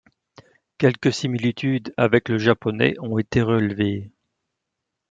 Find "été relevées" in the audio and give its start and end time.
3.19-4.09